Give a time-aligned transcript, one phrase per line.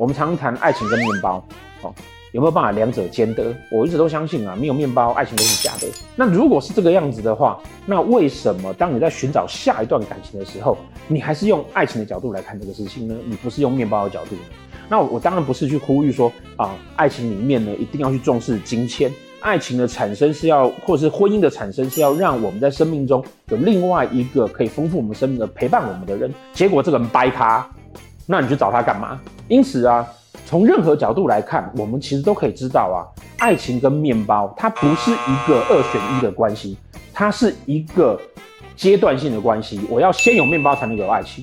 [0.00, 1.44] 我们常常谈爱情跟面包，
[1.82, 1.94] 哦，
[2.32, 3.54] 有没有办法两者兼得？
[3.70, 5.86] 我一直都相信啊，没有面包，爱情都是假的。
[6.16, 13.14] 那如果是这个样子的话，那为什么当你在寻找下一段感情的时候，你还是用爱情的角度来看这个事情呢？
[13.26, 14.40] 你不是用面包的角度呢？
[14.88, 26.32] 那我，当然不是去呼吁说啊，爱情里面呢一定要去重视金钱，爱情的产生是要，或是婚姻的产生是要让我们在生命中有另外一个可以丰富我们生命的陪伴我们的人。
[26.54, 27.70] 结果这个人掰咖。
[28.30, 29.20] 那你去找他干嘛？
[29.48, 30.06] 因此啊，
[30.46, 33.02] 从任何角度来看，我们其实都可以知道啊，
[33.38, 36.78] 爱情跟面包它不是一个二选一的关系，
[37.12, 38.16] 它是一个
[38.76, 39.80] 阶段性的关系。
[39.90, 41.38] 我要先有面包才能有爱情。